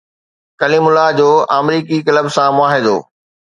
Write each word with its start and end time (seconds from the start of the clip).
ڪليم 0.61 0.85
الله 0.89 1.09
جو 1.19 1.29
آمريڪي 1.59 1.97
ڪلب 2.09 2.27
سان 2.35 2.51
معاهدو 2.59 2.97